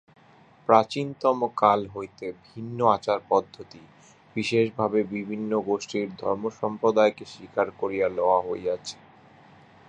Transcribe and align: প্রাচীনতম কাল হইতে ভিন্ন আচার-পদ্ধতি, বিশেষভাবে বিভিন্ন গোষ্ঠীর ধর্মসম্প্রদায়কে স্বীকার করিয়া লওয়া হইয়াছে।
প্রাচীনতম 0.69 1.39
কাল 1.55 1.79
হইতে 1.87 2.25
ভিন্ন 2.47 2.79
আচার-পদ্ধতি, 2.87 3.81
বিশেষভাবে 4.35 4.99
বিভিন্ন 5.13 5.51
গোষ্ঠীর 5.69 6.07
ধর্মসম্প্রদায়কে 6.17 7.25
স্বীকার 7.25 7.67
করিয়া 7.79 8.07
লওয়া 8.09 8.39
হইয়াছে। 8.47 8.97